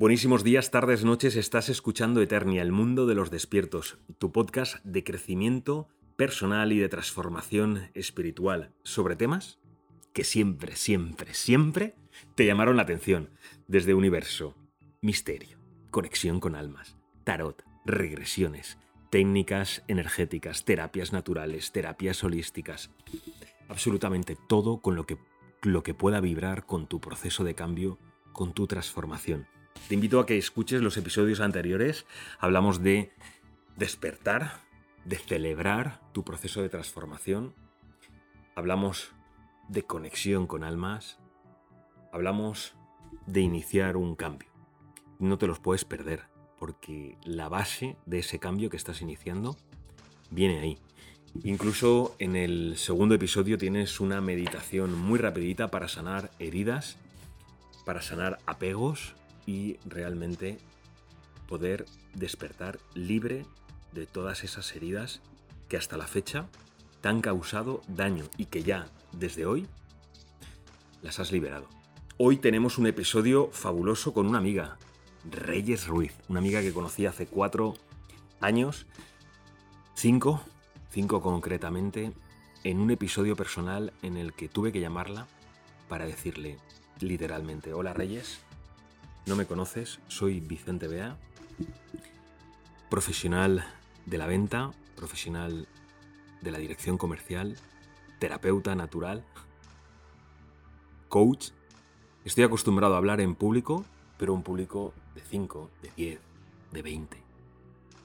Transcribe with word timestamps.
Buenísimos 0.00 0.44
días, 0.44 0.70
tardes, 0.70 1.04
noches. 1.04 1.36
Estás 1.36 1.68
escuchando 1.68 2.22
Eternia, 2.22 2.62
el 2.62 2.72
mundo 2.72 3.04
de 3.04 3.14
los 3.14 3.30
despiertos, 3.30 3.98
tu 4.16 4.32
podcast 4.32 4.82
de 4.82 5.04
crecimiento 5.04 5.88
personal 6.16 6.72
y 6.72 6.78
de 6.78 6.88
transformación 6.88 7.90
espiritual 7.92 8.72
sobre 8.82 9.14
temas 9.14 9.58
que 10.14 10.24
siempre, 10.24 10.74
siempre, 10.74 11.34
siempre 11.34 11.96
te 12.34 12.46
llamaron 12.46 12.78
la 12.78 12.84
atención. 12.84 13.28
Desde 13.68 13.92
universo, 13.92 14.56
misterio, 15.02 15.58
conexión 15.90 16.40
con 16.40 16.54
almas, 16.54 16.96
tarot, 17.24 17.62
regresiones, 17.84 18.78
técnicas 19.10 19.84
energéticas, 19.86 20.64
terapias 20.64 21.12
naturales, 21.12 21.72
terapias 21.72 22.24
holísticas. 22.24 22.90
Absolutamente 23.68 24.34
todo 24.48 24.80
con 24.80 24.94
lo 24.96 25.04
que, 25.04 25.18
lo 25.60 25.82
que 25.82 25.92
pueda 25.92 26.22
vibrar 26.22 26.64
con 26.64 26.86
tu 26.86 27.02
proceso 27.02 27.44
de 27.44 27.54
cambio, 27.54 27.98
con 28.32 28.54
tu 28.54 28.66
transformación. 28.66 29.46
Te 29.88 29.94
invito 29.94 30.20
a 30.20 30.26
que 30.26 30.38
escuches 30.38 30.82
los 30.82 30.96
episodios 30.96 31.40
anteriores. 31.40 32.06
Hablamos 32.38 32.82
de 32.82 33.10
despertar, 33.76 34.60
de 35.04 35.16
celebrar 35.16 36.00
tu 36.12 36.24
proceso 36.24 36.62
de 36.62 36.68
transformación. 36.68 37.54
Hablamos 38.54 39.12
de 39.68 39.82
conexión 39.82 40.46
con 40.46 40.62
almas. 40.62 41.18
Hablamos 42.12 42.74
de 43.26 43.40
iniciar 43.40 43.96
un 43.96 44.14
cambio. 44.16 44.48
No 45.18 45.38
te 45.38 45.46
los 45.46 45.58
puedes 45.58 45.84
perder, 45.84 46.22
porque 46.58 47.16
la 47.24 47.48
base 47.48 47.96
de 48.06 48.20
ese 48.20 48.38
cambio 48.38 48.70
que 48.70 48.76
estás 48.76 49.02
iniciando 49.02 49.56
viene 50.30 50.60
ahí. 50.60 50.78
Incluso 51.44 52.14
en 52.18 52.36
el 52.36 52.76
segundo 52.76 53.14
episodio 53.14 53.58
tienes 53.58 54.00
una 54.00 54.20
meditación 54.20 54.98
muy 54.98 55.18
rapidita 55.18 55.70
para 55.70 55.88
sanar 55.88 56.30
heridas, 56.38 56.96
para 57.84 58.02
sanar 58.02 58.38
apegos 58.46 59.14
y 59.46 59.78
realmente 59.84 60.58
poder 61.48 61.86
despertar 62.14 62.78
libre 62.94 63.44
de 63.92 64.06
todas 64.06 64.44
esas 64.44 64.74
heridas 64.76 65.20
que 65.68 65.76
hasta 65.76 65.96
la 65.96 66.06
fecha 66.06 66.46
te 67.00 67.08
han 67.08 67.20
causado 67.20 67.82
daño 67.88 68.24
y 68.36 68.46
que 68.46 68.62
ya 68.62 68.88
desde 69.12 69.46
hoy 69.46 69.66
las 71.02 71.18
has 71.18 71.32
liberado. 71.32 71.66
Hoy 72.18 72.36
tenemos 72.36 72.78
un 72.78 72.86
episodio 72.86 73.50
fabuloso 73.50 74.12
con 74.12 74.26
una 74.26 74.38
amiga, 74.38 74.76
Reyes 75.30 75.86
Ruiz, 75.86 76.12
una 76.28 76.40
amiga 76.40 76.60
que 76.60 76.72
conocí 76.72 77.06
hace 77.06 77.26
cuatro 77.26 77.74
años, 78.40 78.86
cinco, 79.94 80.42
cinco 80.90 81.22
concretamente, 81.22 82.12
en 82.62 82.78
un 82.78 82.90
episodio 82.90 83.36
personal 83.36 83.92
en 84.02 84.16
el 84.16 84.34
que 84.34 84.48
tuve 84.48 84.72
que 84.72 84.80
llamarla 84.80 85.26
para 85.88 86.04
decirle 86.04 86.58
literalmente, 87.00 87.72
hola 87.72 87.94
Reyes, 87.94 88.40
no 89.30 89.36
me 89.36 89.46
conoces, 89.46 90.00
soy 90.08 90.40
Vicente 90.40 90.88
Bea, 90.88 91.16
profesional 92.88 93.64
de 94.04 94.18
la 94.18 94.26
venta, 94.26 94.72
profesional 94.96 95.68
de 96.40 96.50
la 96.50 96.58
dirección 96.58 96.98
comercial, 96.98 97.56
terapeuta 98.18 98.74
natural, 98.74 99.24
coach. 101.08 101.50
Estoy 102.24 102.42
acostumbrado 102.42 102.94
a 102.94 102.98
hablar 102.98 103.20
en 103.20 103.36
público, 103.36 103.84
pero 104.18 104.34
un 104.34 104.42
público 104.42 104.94
de 105.14 105.20
5, 105.20 105.70
de 105.80 105.92
10, 105.96 106.20
de 106.72 106.82
20, 106.82 107.22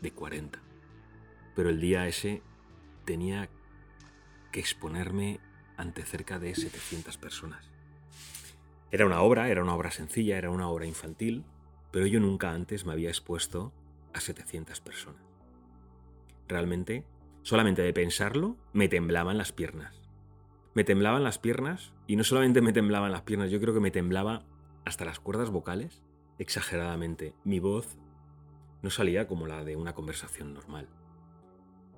de 0.02 0.12
40. 0.12 0.60
Pero 1.56 1.70
el 1.70 1.82
día 1.82 2.08
ese 2.08 2.44
tenía 3.04 3.50
que 4.52 4.60
exponerme 4.60 5.40
ante 5.76 6.04
cerca 6.04 6.38
de 6.38 6.54
700 6.54 7.18
personas. 7.18 7.75
Era 8.92 9.06
una 9.06 9.22
obra, 9.22 9.50
era 9.50 9.62
una 9.62 9.76
obra 9.76 9.92
sencilla, 9.92 10.38
era 10.38 10.50
una 10.50 10.70
obra 10.70 10.86
infantil, 10.86 11.44
pero 11.92 12.06
yo 12.08 12.20
nunca 12.20 12.52
antes 12.52 12.86
me 12.86 12.94
había 12.94 13.10
expuesto 13.10 13.74
a 14.14 14.20
700 14.20 14.80
personas. 14.82 15.22
Realmente, 16.48 17.06
solamente 17.42 17.82
de 17.82 17.94
pensarlo, 17.94 18.58
me 18.74 18.88
temblaban 18.88 19.38
las 19.38 19.52
piernas. 19.52 20.02
Me 20.74 20.84
temblaban 20.84 21.24
las 21.24 21.40
piernas, 21.40 21.94
y 22.08 22.16
no 22.16 22.24
solamente 22.24 22.62
me 22.62 22.74
temblaban 22.74 23.12
las 23.12 23.24
piernas, 23.24 23.50
yo 23.50 23.60
creo 23.60 23.74
que 23.74 23.80
me 23.80 23.92
temblaba 23.92 24.46
hasta 24.86 25.06
las 25.06 25.20
cuerdas 25.20 25.50
vocales, 25.50 26.04
exageradamente. 26.38 27.34
Mi 27.44 27.60
voz 27.60 27.98
no 28.82 28.90
salía 28.90 29.28
como 29.28 29.48
la 29.48 29.64
de 29.64 29.76
una 29.76 29.96
conversación 29.96 30.54
normal. 30.54 30.88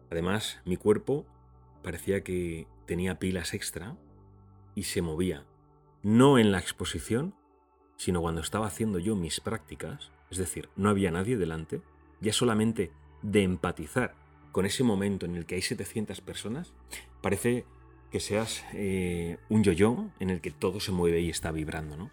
Además, 0.10 0.62
mi 0.64 0.78
cuerpo 0.78 1.26
parecía 1.84 2.24
que 2.24 2.68
tenía 2.86 3.20
pilas 3.20 3.54
extra 3.54 3.98
y 4.74 4.84
se 4.84 5.02
movía, 5.02 5.46
no 6.08 6.40
en 6.40 6.54
la 6.54 6.60
exposición, 6.60 7.36
sino 7.98 8.22
cuando 8.22 8.40
estaba 8.40 8.66
haciendo 8.66 8.98
yo 8.98 9.18
mis 9.18 9.42
prácticas, 9.42 10.10
es 10.32 10.38
decir, 10.38 10.70
no 10.78 10.88
había 10.88 11.12
nadie 11.12 11.36
delante, 11.36 11.82
ya 12.22 12.32
solamente 12.32 12.92
de 13.24 13.44
empatizar 13.44 14.16
con 14.54 14.66
ese 14.66 14.86
momento 14.86 15.26
en 15.26 15.36
el 15.36 15.46
que 15.46 15.56
hay 15.56 15.62
700 15.62 16.22
personas, 16.22 16.72
parece 17.22 17.66
que 18.10 18.22
seas 18.22 18.64
eh, 18.72 19.38
un 19.50 19.66
yo-yo 19.66 20.06
en 20.22 20.30
el 20.30 20.40
que 20.40 20.50
todo 20.50 20.80
se 20.80 20.94
mueve 20.94 21.20
y 21.20 21.30
está 21.30 21.52
vibrando. 21.52 21.98
¿no? 21.98 22.10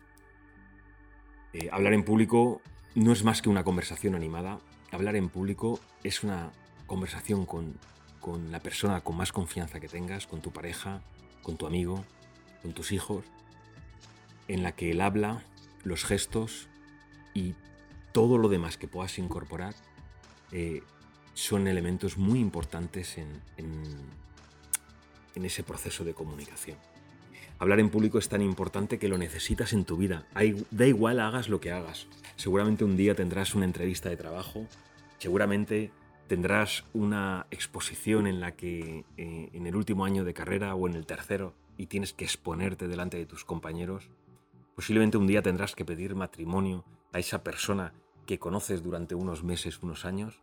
Eh, 1.52 1.68
hablar 1.70 1.92
en 1.92 2.02
público 2.02 2.60
no 2.96 3.12
es 3.12 3.22
más 3.22 3.42
que 3.42 3.48
una 3.48 3.62
conversación 3.62 4.16
animada, 4.16 4.58
hablar 4.90 5.14
en 5.14 5.28
público 5.28 5.78
es 6.02 6.24
una 6.24 6.50
conversación 6.86 7.46
con, 7.46 7.78
con 8.18 8.50
la 8.50 8.58
persona 8.58 9.02
con 9.02 9.16
más 9.16 9.30
confianza 9.30 9.78
que 9.78 9.86
tengas, 9.86 10.26
con 10.26 10.40
tu 10.40 10.50
pareja, 10.50 11.00
con 11.44 11.56
tu 11.56 11.68
amigo, 11.68 12.04
con 12.60 12.72
tus 12.72 12.90
hijos, 12.90 13.24
en 14.48 14.62
la 14.62 14.72
que 14.72 14.90
el 14.90 15.00
habla, 15.00 15.44
los 15.82 16.04
gestos 16.04 16.68
y 17.34 17.54
todo 18.12 18.38
lo 18.38 18.48
demás 18.48 18.76
que 18.76 18.88
puedas 18.88 19.18
incorporar 19.18 19.74
eh, 20.52 20.82
son 21.34 21.66
elementos 21.66 22.16
muy 22.16 22.38
importantes 22.38 23.18
en, 23.18 23.26
en, 23.56 25.44
ese 25.44 25.64
proceso 25.64 26.04
de 26.04 26.14
comunicación. 26.14 26.78
Hablar 27.58 27.80
en 27.80 27.90
público 27.90 28.18
es 28.18 28.28
tan 28.28 28.40
importante 28.40 28.98
que 28.98 29.08
lo 29.08 29.18
necesitas 29.18 29.72
en 29.72 29.84
tu 29.84 29.96
vida. 29.96 30.26
Da 30.70 30.86
igual 30.86 31.18
hagas 31.18 31.48
lo 31.48 31.60
que 31.60 31.72
hagas. 31.72 32.06
Seguramente 32.36 32.84
un 32.84 32.96
día 32.96 33.14
tendrás 33.14 33.54
una 33.54 33.64
entrevista 33.64 34.08
de 34.08 34.16
trabajo, 34.16 34.66
seguramente 35.18 35.90
tendrás 36.28 36.84
una 36.94 37.46
exposición 37.50 38.26
en 38.26 38.40
la 38.40 38.52
que 38.52 39.04
eh, 39.16 39.50
en 39.52 39.66
el 39.66 39.76
último 39.76 40.04
año 40.04 40.24
de 40.24 40.34
carrera 40.34 40.74
o 40.74 40.88
en 40.88 40.94
el 40.94 41.04
tercero 41.04 41.54
y 41.76 41.86
tienes 41.86 42.12
que 42.12 42.24
exponerte 42.24 42.88
delante 42.88 43.16
de 43.16 43.26
tus 43.26 43.44
compañeros 43.44 44.08
Posiblemente 44.74 45.18
un 45.18 45.26
día 45.26 45.42
tendrás 45.42 45.74
que 45.76 45.84
pedir 45.84 46.16
matrimonio 46.16 46.84
a 47.12 47.20
esa 47.20 47.44
persona 47.44 47.94
que 48.26 48.40
conoces 48.40 48.82
durante 48.82 49.14
unos 49.14 49.44
meses, 49.44 49.80
unos 49.82 50.04
años. 50.04 50.42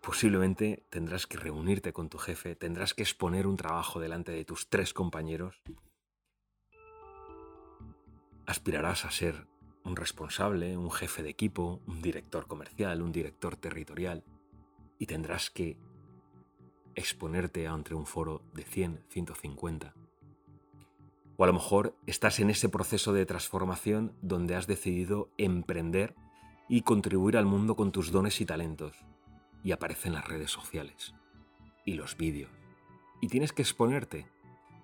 Posiblemente 0.00 0.84
tendrás 0.90 1.26
que 1.26 1.38
reunirte 1.38 1.92
con 1.92 2.08
tu 2.08 2.18
jefe, 2.18 2.54
tendrás 2.54 2.94
que 2.94 3.02
exponer 3.02 3.46
un 3.46 3.56
trabajo 3.56 3.98
delante 3.98 4.30
de 4.30 4.44
tus 4.44 4.68
tres 4.68 4.94
compañeros. 4.94 5.60
Aspirarás 8.46 9.04
a 9.04 9.10
ser 9.10 9.48
un 9.84 9.96
responsable, 9.96 10.76
un 10.76 10.90
jefe 10.90 11.22
de 11.22 11.30
equipo, 11.30 11.80
un 11.86 12.00
director 12.00 12.46
comercial, 12.46 13.02
un 13.02 13.12
director 13.12 13.56
territorial, 13.56 14.24
y 14.98 15.06
tendrás 15.06 15.50
que 15.50 15.76
exponerte 16.94 17.66
ante 17.66 17.94
un 17.94 18.06
foro 18.06 18.42
de 18.52 18.62
100, 18.62 19.04
150 19.08 19.94
o 21.40 21.44
a 21.44 21.46
lo 21.46 21.54
mejor 21.54 21.96
estás 22.06 22.38
en 22.38 22.50
ese 22.50 22.68
proceso 22.68 23.14
de 23.14 23.24
transformación 23.24 24.12
donde 24.20 24.56
has 24.56 24.66
decidido 24.66 25.30
emprender 25.38 26.14
y 26.68 26.82
contribuir 26.82 27.38
al 27.38 27.46
mundo 27.46 27.76
con 27.76 27.92
tus 27.92 28.12
dones 28.12 28.42
y 28.42 28.44
talentos. 28.44 28.94
Y 29.64 29.72
aparecen 29.72 30.12
las 30.12 30.28
redes 30.28 30.50
sociales 30.50 31.14
y 31.86 31.94
los 31.94 32.18
vídeos. 32.18 32.50
Y 33.22 33.28
tienes 33.28 33.54
que 33.54 33.62
exponerte. 33.62 34.26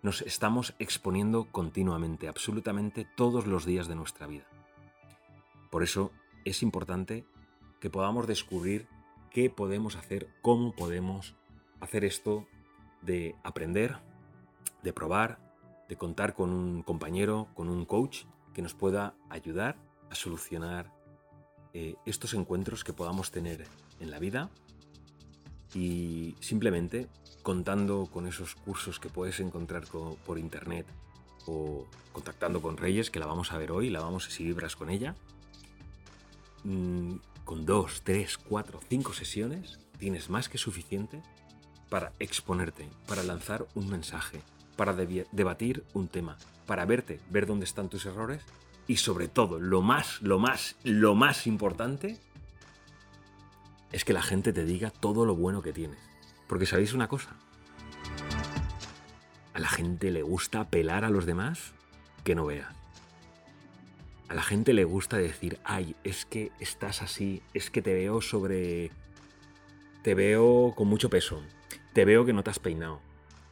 Nos 0.03 0.23
estamos 0.23 0.75
exponiendo 0.79 1.45
continuamente, 1.53 2.27
absolutamente 2.27 3.07
todos 3.19 3.47
los 3.47 3.67
días 3.67 3.87
de 3.87 3.97
nuestra 3.97 4.27
vida. 4.27 4.47
Por 5.71 5.83
eso 5.83 6.11
es 6.47 6.63
importante 6.63 7.27
que 7.81 7.91
podamos 7.91 8.27
descubrir 8.27 8.89
qué 9.31 9.51
podemos 9.51 9.95
hacer, 9.95 10.31
cómo 10.41 10.75
podemos 10.75 11.35
hacer 11.81 12.07
esto 12.07 12.47
de 13.03 13.35
aprender, 13.45 13.99
de 14.83 14.95
probar, 14.95 15.46
de 15.89 15.97
contar 15.97 16.35
con 16.35 16.51
un 16.51 16.83
compañero, 16.83 17.49
con 17.55 17.69
un 17.69 17.85
coach 17.85 18.25
que 18.53 18.63
nos 18.63 18.75
pueda 18.75 19.15
ayudar 19.29 19.77
a 20.11 20.15
solucionar 20.15 20.93
eh, 21.73 21.97
estos 22.07 22.35
encuentros 22.35 22.85
que 22.85 22.93
podamos 22.93 23.31
tener 23.31 23.67
en 24.01 24.11
la 24.11 24.19
vida 24.19 24.51
y 25.75 26.35
simplemente 26.41 27.09
contando 27.43 28.07
con 28.07 28.27
esos 28.27 28.55
cursos 28.55 28.99
que 28.99 29.09
puedes 29.09 29.41
encontrar 29.41 29.85
por 30.25 30.39
internet 30.39 30.87
o 31.47 31.87
contactando 32.13 32.61
con 32.61 32.77
Reyes, 32.77 33.11
que 33.11 33.21
la 33.21 33.27
vamos 33.27 33.53
a 33.53 33.59
ver 33.59 33.71
hoy, 33.71 33.91
la 33.91 34.01
vamos 34.01 34.27
a 34.27 34.31
si 34.31 34.45
vibras 34.45 34.75
con 34.75 34.91
ella, 34.91 35.15
mm, 36.65 37.17
con 37.45 37.67
dos, 37.67 38.03
tres, 38.03 38.39
cuatro, 38.39 38.81
cinco 38.89 39.13
sesiones 39.13 39.79
tienes 39.99 40.31
más 40.31 40.49
que 40.49 40.59
suficiente 40.59 41.23
para 41.89 42.13
exponerte, 42.19 42.89
para 43.07 43.23
lanzar 43.23 43.67
un 43.75 43.89
mensaje, 43.89 44.43
para 44.77 44.95
debatir 44.95 45.85
un 45.95 46.09
tema, 46.09 46.37
para 46.67 46.85
verte, 46.85 47.21
ver 47.31 47.47
dónde 47.47 47.65
están 47.65 47.89
tus 47.89 48.07
errores 48.07 48.43
y 48.87 48.97
sobre 48.97 49.29
todo, 49.29 49.59
lo 49.59 49.83
más, 49.83 50.23
lo 50.23 50.39
más, 50.39 50.77
lo 50.85 51.15
más 51.15 51.47
importante 51.47 52.19
es 53.93 54.05
que 54.05 54.13
la 54.13 54.23
gente 54.23 54.53
te 54.53 54.65
diga 54.65 54.91
todo 54.91 55.25
lo 55.25 55.35
bueno 55.35 55.63
que 55.63 55.73
tienes. 55.73 55.99
Porque 56.47 56.67
sabéis 56.67 56.93
una 56.93 57.09
cosa, 57.09 57.31
a 59.55 59.59
la 59.59 59.69
gente 59.69 60.11
le 60.11 60.23
gusta 60.23 60.61
apelar 60.61 61.05
a 61.05 61.11
los 61.11 61.27
demás 61.27 61.73
que 62.23 62.35
no 62.35 62.47
veas. 62.47 62.73
A 64.29 64.35
la 64.35 64.43
gente 64.43 64.73
le 64.73 64.85
gusta 64.85 65.17
decir, 65.17 65.59
ay, 65.65 65.97
es 66.05 66.27
que 66.27 66.53
estás 66.61 67.03
así, 67.03 67.43
es 67.55 67.71
que 67.71 67.83
te 67.83 67.95
veo 67.95 68.21
sobre... 68.21 68.91
Te 70.03 70.15
veo 70.15 70.73
con 70.77 70.87
mucho 70.87 71.11
peso, 71.11 71.43
te 71.93 72.05
veo 72.05 72.25
que 72.25 72.33
no 72.33 72.45
te 72.45 72.51
has 72.51 72.61
peinado, 72.61 73.01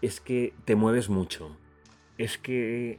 es 0.05 0.21
que 0.21 0.53
te 0.65 0.75
mueves 0.77 1.09
mucho, 1.09 1.57
es 2.19 2.37
que 2.37 2.99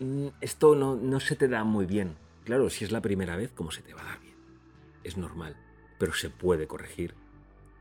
mm, 0.00 0.28
esto 0.40 0.74
no, 0.74 0.94
no 0.96 1.20
se 1.20 1.36
te 1.36 1.48
da 1.48 1.64
muy 1.64 1.86
bien. 1.86 2.16
Claro, 2.44 2.68
si 2.70 2.84
es 2.84 2.92
la 2.92 3.00
primera 3.00 3.36
vez, 3.36 3.50
¿cómo 3.52 3.70
se 3.70 3.82
te 3.82 3.94
va 3.94 4.02
a 4.02 4.04
dar 4.04 4.20
bien? 4.20 4.34
Es 5.04 5.16
normal, 5.16 5.56
pero 5.98 6.12
se 6.12 6.30
puede 6.30 6.66
corregir, 6.66 7.14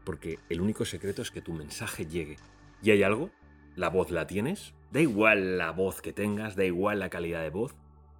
porque 0.04 0.40
el 0.50 0.62
único 0.62 0.86
secreto 0.86 1.22
es 1.22 1.32
que 1.32 1.42
tu 1.42 1.54
mensaje 1.54 2.06
llegue. 2.06 2.38
¿Y 2.82 2.92
hay 2.92 3.04
algo? 3.04 3.32
¿La 3.76 3.90
voz 3.90 4.12
la 4.12 4.28
tienes? 4.28 4.74
Da 4.92 5.02
igual 5.02 5.58
la 5.58 5.72
voz 5.72 6.02
que 6.02 6.14
tengas, 6.14 6.56
da 6.56 6.64
igual 6.64 7.00
la 7.00 7.10
calidad 7.10 7.42
de 7.42 7.50
voz, 7.50 7.76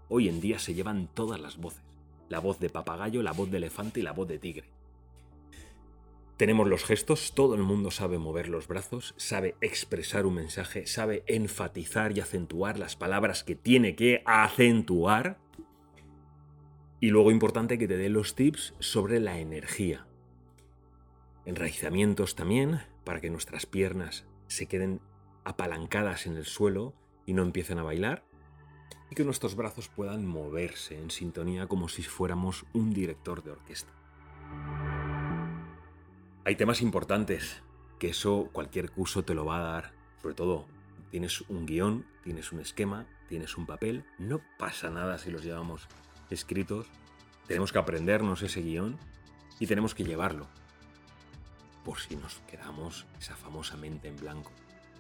Hoy 0.08 0.30
en 0.30 0.40
día 0.40 0.60
se 0.60 0.76
llevan 0.76 1.08
todas 1.08 1.40
las 1.40 1.58
voces. 1.58 1.82
La 2.30 2.40
voz 2.40 2.60
de 2.60 2.70
papagayo, 2.70 3.24
la 3.24 3.32
voz 3.32 3.50
de 3.50 3.58
elefante 3.58 4.02
y 4.02 4.04
la 4.04 4.12
voz 4.12 4.28
de 4.28 4.38
tigre. 4.38 4.68
Tenemos 6.38 6.68
los 6.68 6.84
gestos, 6.84 7.34
todo 7.34 7.56
el 7.56 7.62
mundo 7.62 7.92
sabe 7.92 8.18
mover 8.18 8.50
los 8.50 8.68
brazos, 8.68 9.14
sabe 9.18 9.56
expresar 9.62 10.26
un 10.26 10.36
mensaje, 10.36 10.86
sabe 10.86 11.24
enfatizar 11.28 12.16
y 12.16 12.20
acentuar 12.20 12.78
las 12.78 12.98
palabras 12.98 13.46
que 13.46 13.56
tiene 13.56 13.96
que 13.96 14.22
acentuar. 14.26 15.40
Y 17.00 17.10
luego 17.10 17.32
importante 17.32 17.78
que 17.78 17.88
te 17.88 17.96
dé 17.96 18.10
los 18.10 18.36
tips 18.36 18.74
sobre 18.80 19.22
la 19.22 19.40
energía. 19.40 20.08
Enraizamientos 21.46 22.36
también, 22.36 22.82
para 23.06 23.22
que 23.22 23.30
nuestras 23.30 23.66
piernas 23.66 24.26
se 24.48 24.66
queden 24.66 25.00
apalancadas 25.46 26.26
en 26.26 26.36
el 26.36 26.46
suelo 26.46 26.94
y 27.26 27.34
no 27.34 27.44
empiecen 27.44 27.80
a 27.80 27.84
bailar 27.84 28.26
y 29.10 29.16
que 29.16 29.24
nuestros 29.24 29.56
brazos 29.56 29.88
puedan 29.88 30.26
moverse 30.26 31.00
en 31.00 31.12
sintonía 31.12 31.68
como 31.68 31.88
si 31.88 32.04
fuéramos 32.04 32.66
un 32.74 32.94
director 32.94 33.44
de 33.44 33.52
orquesta. 33.52 33.94
Hay 36.48 36.56
temas 36.56 36.84
importantes, 36.84 37.64
que 37.98 38.10
eso 38.10 38.50
cualquier 38.52 38.92
curso 38.92 39.26
te 39.26 39.34
lo 39.34 39.46
va 39.46 39.58
a 39.58 39.72
dar. 39.72 39.94
Sobre 40.22 40.36
todo, 40.36 40.68
tienes 41.10 41.42
un 41.42 41.66
guion, 41.66 42.06
tienes 42.24 42.52
un 42.52 42.60
esquema, 42.60 43.08
tienes 43.28 43.58
un 43.58 43.66
papel, 43.66 44.06
no 44.20 44.42
pasa 44.60 44.92
nada 44.92 45.18
si 45.18 45.32
los 45.32 45.44
llevamos 45.44 45.88
escritos. 46.30 46.86
Tenemos 47.48 47.72
que 47.72 47.80
aprendernos 47.80 48.44
ese 48.44 48.62
guion 48.62 48.96
y 49.60 49.66
tenemos 49.66 49.96
que 49.96 50.04
llevarlo. 50.04 50.48
Por 51.84 52.00
si 52.00 52.16
nos 52.16 52.36
quedamos 52.42 53.08
esa 53.20 53.36
famosa 53.36 53.76
mente 53.76 54.08
en 54.08 54.16
blanco. 54.16 54.52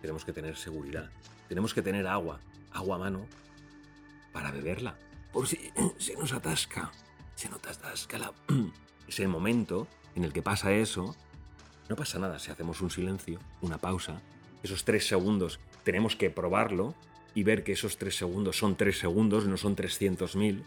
Tenemos 0.01 0.25
que 0.25 0.33
tener 0.33 0.56
seguridad. 0.56 1.12
Tenemos 1.48 1.75
que 1.75 1.83
tener 1.83 2.07
agua, 2.07 2.39
agua 2.71 2.95
a 2.95 3.00
mano, 3.00 3.27
para 4.33 4.50
beberla. 4.50 4.98
Por 5.31 5.48
si 5.48 5.71
se 6.00 6.15
nos 6.15 6.33
atasca, 6.33 6.91
se 7.36 7.50
nos 7.50 7.59
atasca 7.68 8.18
la... 8.18 8.33
Ese 9.07 9.27
momento 9.27 9.88
en 10.15 10.24
el 10.24 10.33
que 10.33 10.41
pasa 10.41 10.74
eso, 10.74 11.15
no 11.90 11.96
pasa 11.96 12.20
nada 12.20 12.40
si 12.40 12.52
hacemos 12.52 12.82
un 12.82 12.90
silencio, 12.90 13.40
una 13.62 13.78
pausa. 13.78 14.22
Esos 14.64 14.84
tres 14.86 15.08
segundos 15.08 15.60
tenemos 15.84 16.16
que 16.16 16.30
probarlo 16.30 16.96
y 17.36 17.44
ver 17.44 17.64
que 17.64 17.74
esos 17.74 17.98
tres 17.98 18.18
segundos 18.18 18.58
son 18.58 18.76
tres 18.76 18.98
segundos, 18.98 19.46
no 19.46 19.58
son 19.58 19.76
300.000. 19.76 20.64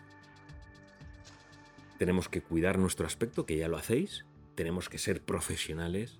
Tenemos 1.99 2.29
que 2.29 2.43
cuidar 2.43 2.79
nuestro 2.79 3.07
aspecto, 3.07 3.47
que 3.47 3.57
ya 3.57 3.69
lo 3.69 3.77
hacéis. 3.77 4.25
Tenemos 4.55 4.89
que 4.89 4.99
ser 4.99 5.23
profesionales. 5.23 6.19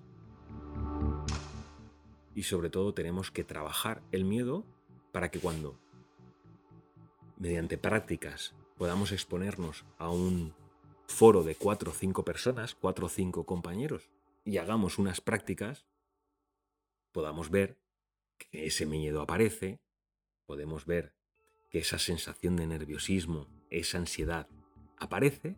Y 2.35 2.43
sobre 2.43 2.69
todo 2.69 2.93
tenemos 2.93 3.31
que 3.31 3.43
trabajar 3.43 4.01
el 4.11 4.25
miedo 4.25 4.65
para 5.11 5.29
que 5.29 5.39
cuando 5.39 5.77
mediante 7.37 7.77
prácticas 7.77 8.53
podamos 8.77 9.11
exponernos 9.11 9.85
a 9.97 10.09
un 10.09 10.53
foro 11.07 11.43
de 11.43 11.55
cuatro 11.55 11.91
o 11.91 11.93
cinco 11.93 12.25
personas, 12.25 12.75
cuatro 12.75 13.05
o 13.05 13.09
cinco 13.09 13.45
compañeros, 13.45 14.09
y 14.43 14.57
hagamos 14.57 14.97
unas 14.97 15.21
prácticas, 15.21 15.87
podamos 17.11 17.49
ver 17.49 17.77
que 18.37 18.65
ese 18.65 18.85
miedo 18.85 19.21
aparece, 19.21 19.79
podemos 20.45 20.85
ver 20.85 21.13
que 21.69 21.79
esa 21.79 21.99
sensación 21.99 22.55
de 22.55 22.67
nerviosismo, 22.67 23.47
esa 23.69 23.97
ansiedad 23.97 24.47
aparece, 24.97 25.55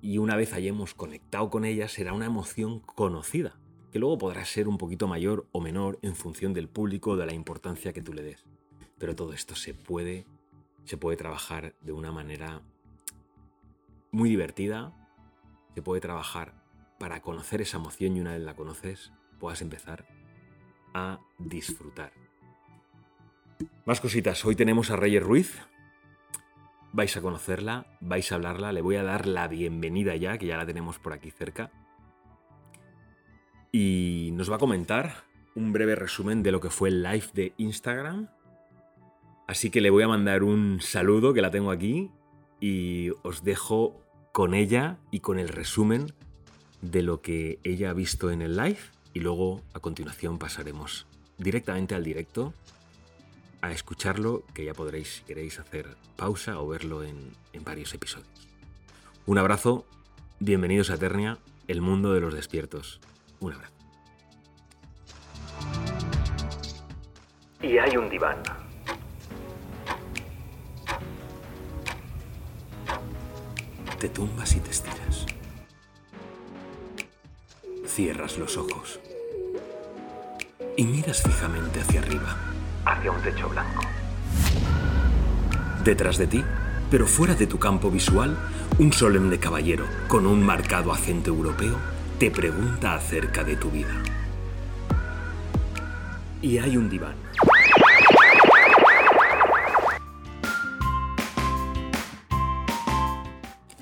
y 0.00 0.18
una 0.18 0.36
vez 0.36 0.52
hayamos 0.52 0.94
conectado 0.94 1.50
con 1.50 1.64
ella 1.64 1.88
será 1.88 2.12
una 2.12 2.26
emoción 2.26 2.80
conocida, 2.80 3.58
que 3.90 3.98
luego 3.98 4.18
podrá 4.18 4.44
ser 4.44 4.68
un 4.68 4.78
poquito 4.78 5.08
mayor 5.08 5.48
o 5.52 5.60
menor 5.60 5.98
en 6.02 6.14
función 6.14 6.52
del 6.52 6.68
público 6.68 7.12
o 7.12 7.16
de 7.16 7.26
la 7.26 7.34
importancia 7.34 7.92
que 7.92 8.02
tú 8.02 8.12
le 8.12 8.22
des. 8.22 8.44
Pero 8.98 9.16
todo 9.16 9.32
esto 9.32 9.54
se 9.54 9.74
puede 9.74 10.26
se 10.84 10.98
puede 10.98 11.16
trabajar 11.16 11.74
de 11.80 11.92
una 11.92 12.12
manera 12.12 12.62
muy 14.12 14.28
divertida, 14.28 14.92
se 15.74 15.82
puede 15.82 16.00
trabajar 16.00 16.63
para 17.04 17.20
conocer 17.20 17.60
esa 17.60 17.76
emoción 17.76 18.16
y 18.16 18.22
una 18.22 18.32
vez 18.32 18.40
la 18.40 18.56
conoces, 18.56 19.12
puedas 19.38 19.60
empezar 19.60 20.06
a 20.94 21.20
disfrutar. 21.38 22.14
Más 23.84 24.00
cositas, 24.00 24.42
hoy 24.46 24.56
tenemos 24.56 24.90
a 24.90 24.96
Reyes 24.96 25.22
Ruiz, 25.22 25.60
vais 26.94 27.14
a 27.14 27.20
conocerla, 27.20 27.98
vais 28.00 28.32
a 28.32 28.36
hablarla, 28.36 28.72
le 28.72 28.80
voy 28.80 28.96
a 28.96 29.02
dar 29.02 29.26
la 29.26 29.48
bienvenida 29.48 30.16
ya, 30.16 30.38
que 30.38 30.46
ya 30.46 30.56
la 30.56 30.64
tenemos 30.64 30.98
por 30.98 31.12
aquí 31.12 31.30
cerca, 31.30 31.70
y 33.70 34.30
nos 34.32 34.50
va 34.50 34.56
a 34.56 34.60
comentar 34.60 35.24
un 35.54 35.74
breve 35.74 35.96
resumen 35.96 36.42
de 36.42 36.52
lo 36.52 36.60
que 36.60 36.70
fue 36.70 36.88
el 36.88 37.02
live 37.02 37.26
de 37.34 37.52
Instagram. 37.58 38.30
Así 39.46 39.68
que 39.68 39.82
le 39.82 39.90
voy 39.90 40.04
a 40.04 40.08
mandar 40.08 40.42
un 40.42 40.80
saludo 40.80 41.34
que 41.34 41.42
la 41.42 41.50
tengo 41.50 41.70
aquí 41.70 42.10
y 42.60 43.10
os 43.24 43.44
dejo 43.44 44.00
con 44.32 44.54
ella 44.54 45.00
y 45.10 45.20
con 45.20 45.38
el 45.38 45.50
resumen 45.50 46.06
de 46.90 47.02
lo 47.02 47.20
que 47.20 47.58
ella 47.64 47.90
ha 47.90 47.92
visto 47.92 48.30
en 48.30 48.42
el 48.42 48.56
live 48.56 48.78
y 49.12 49.20
luego 49.20 49.62
a 49.72 49.80
continuación 49.80 50.38
pasaremos 50.38 51.06
directamente 51.38 51.94
al 51.94 52.04
directo 52.04 52.52
a 53.60 53.72
escucharlo, 53.72 54.44
que 54.52 54.64
ya 54.64 54.74
podréis, 54.74 55.16
si 55.16 55.22
queréis, 55.22 55.58
hacer 55.58 55.96
pausa 56.16 56.60
o 56.60 56.68
verlo 56.68 57.02
en, 57.02 57.32
en 57.52 57.64
varios 57.64 57.94
episodios. 57.94 58.28
Un 59.26 59.38
abrazo, 59.38 59.86
bienvenidos 60.38 60.90
a 60.90 60.94
Eternia, 60.94 61.38
el 61.66 61.80
mundo 61.80 62.12
de 62.12 62.20
los 62.20 62.34
despiertos. 62.34 63.00
Un 63.40 63.54
abrazo. 63.54 63.72
Y 67.62 67.78
hay 67.78 67.96
un 67.96 68.10
diván 68.10 68.42
te 74.04 74.10
tumbas 74.10 74.54
y 74.54 74.60
te 74.60 74.70
estiras. 74.70 75.24
Cierras 77.94 78.38
los 78.38 78.56
ojos 78.56 78.98
y 80.76 80.84
miras 80.84 81.22
fijamente 81.22 81.80
hacia 81.80 82.00
arriba. 82.00 82.36
Hacia 82.84 83.12
un 83.12 83.22
techo 83.22 83.48
blanco. 83.48 83.84
Detrás 85.84 86.18
de 86.18 86.26
ti, 86.26 86.44
pero 86.90 87.06
fuera 87.06 87.36
de 87.36 87.46
tu 87.46 87.60
campo 87.60 87.92
visual, 87.92 88.36
un 88.80 88.92
solemne 88.92 89.38
caballero 89.38 89.84
con 90.08 90.26
un 90.26 90.42
marcado 90.42 90.92
acento 90.92 91.30
europeo 91.30 91.76
te 92.18 92.32
pregunta 92.32 92.94
acerca 92.94 93.44
de 93.44 93.54
tu 93.54 93.70
vida. 93.70 94.02
Y 96.42 96.58
hay 96.58 96.76
un 96.76 96.90
diván 96.90 97.14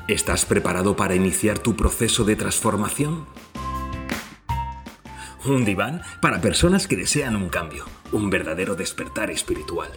¿Estás 0.06 0.44
preparado 0.44 0.96
para 0.96 1.14
iniciar 1.14 1.58
tu 1.58 1.74
proceso 1.76 2.24
de 2.24 2.36
transformación? 2.36 3.24
Un 5.44 5.64
diván 5.64 6.02
para 6.20 6.40
personas 6.40 6.86
que 6.86 6.94
desean 6.94 7.34
un 7.34 7.48
cambio, 7.48 7.84
un 8.12 8.30
verdadero 8.30 8.76
despertar 8.76 9.28
espiritual. 9.28 9.90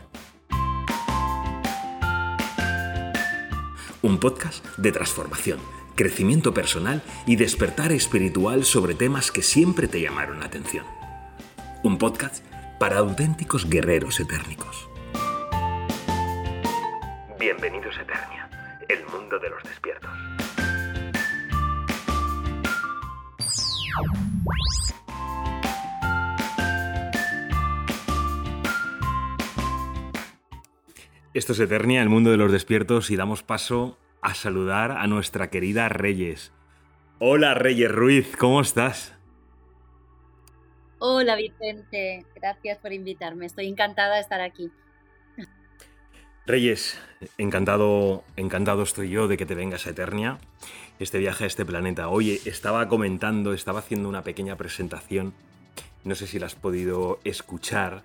Un 4.02 4.20
podcast 4.20 4.66
de 4.78 4.92
transformación, 4.92 5.60
crecimiento 5.94 6.52
personal 6.52 7.04
y 7.28 7.36
despertar 7.36 7.92
espiritual 7.92 8.66
sobre 8.66 8.96
temas 8.96 9.32
que 9.32 9.44
siempre 9.44 9.88
te 9.88 10.02
llamaron 10.02 10.40
la 10.40 10.48
atención. 10.48 10.86
Un 11.84 12.00
podcast 12.00 12.44
para 12.80 12.98
auténticos 12.98 13.70
guerreros 13.70 14.20
etérnicos. 14.20 14.90
Bienvenidos 17.40 17.96
a 18.00 18.02
Eternia, 18.02 18.50
el 18.90 19.06
mundo 19.06 19.38
de 19.38 19.52
los 19.52 19.62
despiertos. 19.62 20.10
Esto 31.36 31.51
es 31.51 31.60
Eternia, 31.60 32.01
el 32.01 32.08
mundo 32.08 32.32
de 32.32 32.38
los 32.38 32.50
despiertos, 32.50 33.12
y 33.12 33.18
damos 33.18 33.44
paso 33.44 33.98
a 34.22 34.34
saludar 34.36 34.92
a 34.92 35.06
nuestra 35.06 35.50
querida 35.50 35.89
Reyes. 35.89 36.54
Hola 37.20 37.54
Reyes 37.54 37.92
Ruiz, 37.92 38.38
¿cómo 38.38 38.62
estás? 38.62 39.13
Hola 40.98 41.36
Vicente, 41.36 42.25
gracias 42.36 42.77
por 42.77 42.94
invitarme, 42.94 43.48
estoy 43.48 43.68
encantada 43.68 44.15
de 44.15 44.22
estar 44.22 44.39
aquí. 44.39 44.72
Reyes, 46.46 46.98
encantado, 47.38 48.24
encantado 48.38 48.84
estoy 48.84 49.10
yo 49.10 49.27
de 49.27 49.36
que 49.36 49.46
te 49.46 49.56
vengas 49.56 49.88
a 49.88 49.89
Eternia, 49.89 50.38
este 51.00 51.18
viaje 51.18 51.44
a 51.44 51.48
este 51.48 51.65
planeta. 51.65 52.08
Oye, 52.08 52.39
estaba 52.46 52.88
comentando, 52.88 53.51
estaba 53.51 53.80
haciendo 53.80 54.08
una 54.08 54.24
pequeña 54.24 54.56
presentación, 54.56 55.34
no 56.06 56.15
sé 56.15 56.27
si 56.27 56.39
la 56.39 56.46
has 56.46 56.56
podido 56.56 57.20
escuchar, 57.25 58.04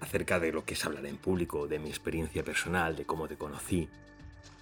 acerca 0.00 0.38
de 0.38 0.52
lo 0.52 0.64
que 0.64 0.74
es 0.74 0.84
hablar 0.84 1.06
en 1.06 1.16
público, 1.16 1.66
de 1.66 1.78
mi 1.78 1.88
experiencia 1.88 2.44
personal, 2.44 2.96
de 2.96 3.04
cómo 3.04 3.28
te 3.28 3.36
conocí. 3.36 3.88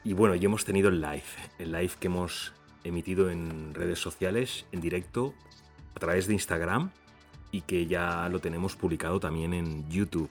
Y 0.05 0.13
bueno, 0.13 0.35
ya 0.35 0.47
hemos 0.47 0.65
tenido 0.65 0.89
el 0.89 1.01
live, 1.01 1.23
el 1.59 1.73
live 1.73 1.93
que 1.99 2.07
hemos 2.07 2.53
emitido 2.85 3.31
en 3.31 3.75
redes 3.75 3.99
sociales, 3.99 4.67
en 4.73 4.81
directo, 4.81 5.35
a 5.95 5.99
través 5.99 6.27
de 6.27 6.35
Instagram 6.35 6.91
y 7.51 7.63
que 7.63 7.87
ya 7.87 8.29
lo 8.29 8.41
tenemos 8.41 8.77
publicado 8.77 9.19
también 9.19 9.55
en 9.55 9.89
YouTube. 9.89 10.31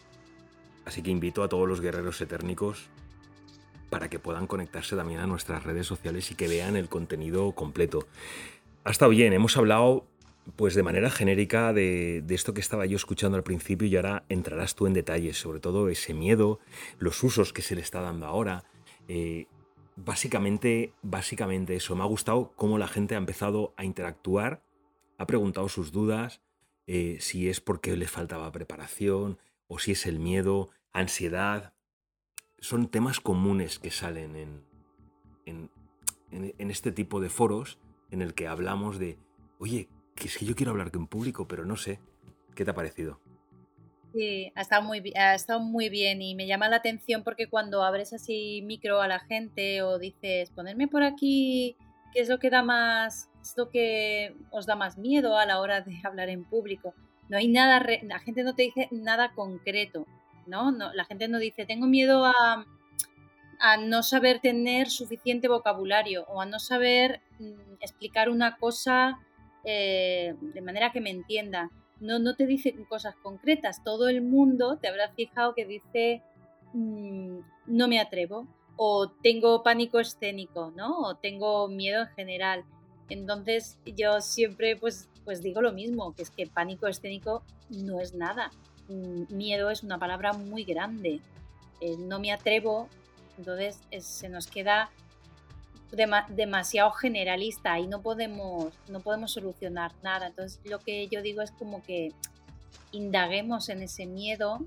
Así 0.86 1.02
que 1.02 1.12
invito 1.12 1.44
a 1.44 1.50
todos 1.50 1.68
los 1.68 1.82
guerreros 1.82 2.22
etérnicos 2.22 2.88
para 3.90 4.10
que 4.10 4.20
puedan 4.20 4.48
conectarse 4.48 4.96
también 4.96 5.20
a 5.20 5.28
nuestras 5.28 5.64
redes 5.64 5.88
sociales 5.88 6.30
y 6.32 6.36
que 6.36 6.48
vean 6.48 6.76
el 6.76 6.90
contenido 6.90 7.52
completo. 7.54 8.08
Ha 8.84 8.92
estado 8.92 9.12
bien, 9.12 9.34
hemos 9.34 9.58
hablado 9.58 10.06
pues 10.56 10.76
de 10.76 10.84
manera 10.84 11.10
genérica 11.10 11.74
de, 11.74 12.24
esto 12.30 12.54
que 12.54 12.62
estaba 12.62 12.86
yo 12.86 12.96
escuchando 12.96 13.38
al 13.38 13.44
principio 13.44 13.88
y 13.88 13.96
ahora 13.96 14.26
entrarás 14.30 14.76
tú 14.76 14.86
en 14.88 14.94
detalles, 14.94 15.38
sobre 15.38 15.60
todo 15.60 15.90
ese 15.90 16.14
miedo, 16.14 16.60
los 17.00 17.24
usos 17.24 17.52
que 17.52 17.62
se 17.62 17.76
le 17.76 17.82
está 17.82 18.02
dando 18.02 18.28
ahora. 18.28 18.64
Eh, 19.08 19.48
básicamente, 19.96 20.94
básicamente 21.02 21.76
eso. 21.76 21.96
Me 21.96 22.04
ha 22.04 22.08
gustado 22.08 22.54
cómo 22.56 22.78
la 22.78 22.88
gente 22.88 23.16
ha 23.16 23.18
empezado 23.18 23.74
a 23.76 23.86
interactuar, 23.86 24.62
ha 25.18 25.26
preguntado 25.26 25.68
sus 25.68 25.92
dudas, 25.92 26.42
eh, 26.88 27.18
si 27.20 27.50
es 27.50 27.60
porque 27.60 27.98
le 27.98 28.08
faltaba 28.08 28.52
preparación 28.52 29.40
o 29.68 29.80
si 29.80 29.94
es 29.94 30.06
el 30.06 30.20
miedo, 30.20 30.70
ansiedad. 30.94 31.74
Son 32.60 32.88
temas 32.88 33.20
comunes 33.20 33.80
que 33.80 33.90
salen 33.90 34.36
en, 34.36 34.62
en, 35.46 35.70
en 36.32 36.72
este 36.72 36.92
tipo 36.92 37.20
de 37.20 37.30
foros 37.30 37.80
en 38.12 38.22
el 38.22 38.36
que 38.36 38.48
hablamos 38.48 39.00
de, 39.00 39.18
oye, 39.58 39.90
que 40.16 40.28
es 40.28 40.38
que 40.38 40.46
yo 40.46 40.56
quiero 40.56 40.72
hablar 40.72 40.92
en 40.94 41.08
público, 41.08 41.48
pero 41.48 41.66
no 41.66 41.76
sé. 41.76 42.00
¿Qué 42.56 42.64
te 42.64 42.72
ha 42.72 42.76
parecido? 42.76 43.20
Sí, 44.14 44.50
ha 44.56 44.62
estado, 44.62 45.60
muy, 45.62 45.90
bien 45.90 46.22
y 46.22 46.36
me 46.36 46.48
llama 46.48 46.70
la 46.70 46.78
atención 46.78 47.22
porque 47.24 47.48
cuando 47.48 47.84
abres 47.84 48.14
así 48.14 48.62
micro 48.64 49.02
a 49.02 49.10
la 49.10 49.20
gente 49.20 49.82
o 49.82 50.00
dices, 50.00 50.52
ponerme 50.52 50.88
por 50.88 51.04
aquí, 51.04 51.76
¿qué 52.14 52.22
es 52.22 52.30
lo 52.30 52.40
que 52.40 52.50
da 52.50 52.64
más, 52.64 53.30
lo 53.58 53.70
que 53.70 54.34
os 54.52 54.66
da 54.66 54.78
más 54.78 54.98
miedo 54.98 55.38
a 55.38 55.46
la 55.46 55.60
hora 55.60 55.82
de 55.82 56.00
hablar 56.06 56.30
en 56.30 56.46
público? 56.46 56.94
No 57.28 57.38
hay 57.38 57.50
nada, 57.50 57.86
la 58.04 58.20
gente 58.20 58.44
no 58.44 58.56
te 58.56 58.64
dice 58.64 58.88
nada 58.92 59.34
concreto, 59.34 60.06
¿no? 60.48 60.72
la 60.72 61.04
gente 61.04 61.28
no 61.28 61.38
dice, 61.38 61.66
tengo 61.66 61.88
miedo 61.88 62.24
a, 62.24 62.66
a 63.60 63.78
no 63.78 64.02
saber 64.02 64.40
tener 64.40 64.90
suficiente 64.90 65.50
vocabulario 65.50 66.24
o 66.30 66.40
a 66.40 66.46
no 66.46 66.60
saber 66.60 67.20
mm, 67.40 67.82
explicar 67.82 68.30
una 68.30 68.56
cosa 68.56 69.20
eh, 69.66 70.36
de 70.40 70.62
manera 70.62 70.92
que 70.92 71.02
me 71.02 71.10
entiendan. 71.10 71.70
No, 72.00 72.20
no 72.20 72.36
te 72.36 72.46
dicen 72.46 72.86
cosas 72.86 73.16
concretas. 73.16 73.84
Todo 73.84 74.08
el 74.10 74.22
mundo 74.22 74.78
te 74.78 74.88
habrá 74.88 75.10
fijado 75.10 75.56
que 75.56 75.66
dice 75.66 76.22
mm, 76.74 77.40
no 77.68 77.88
me 77.88 78.00
atrevo 78.00 78.48
o 78.78 79.10
tengo 79.10 79.64
pánico 79.64 80.00
escénico, 80.00 80.72
¿no? 80.76 81.00
O 81.00 81.16
tengo 81.16 81.68
miedo 81.68 82.02
en 82.02 82.10
general. 82.10 82.66
Entonces 83.10 83.78
yo 83.86 84.22
siempre 84.22 84.76
pues, 84.76 85.10
pues 85.24 85.42
digo 85.42 85.62
lo 85.62 85.72
mismo, 85.72 86.14
que 86.14 86.24
es 86.24 86.30
que 86.30 86.48
pánico 86.48 86.88
escénico 86.88 87.44
no 87.70 88.00
es 88.02 88.14
nada. 88.14 88.52
Mm, 88.90 89.36
miedo 89.36 89.70
es 89.70 89.84
una 89.84 89.98
palabra 89.98 90.34
muy 90.34 90.64
grande. 90.64 91.22
No 92.00 92.20
me 92.20 92.32
atrevo, 92.32 92.88
entonces 93.38 93.80
se 94.00 94.30
nos 94.30 94.48
queda 94.48 94.90
demasiado 95.96 96.92
generalista 96.92 97.80
y 97.80 97.88
no 97.88 98.02
podemos, 98.02 98.74
no 98.90 99.00
podemos 99.00 99.32
solucionar 99.32 99.92
nada. 100.04 100.28
Entonces 100.28 100.60
lo 100.66 100.80
que 100.80 101.08
yo 101.08 101.22
digo 101.22 101.42
es 101.42 101.52
como 101.52 101.82
que 101.84 102.12
indaguemos 102.92 103.70
en 103.70 103.82
ese 103.82 104.06
miedo, 104.06 104.60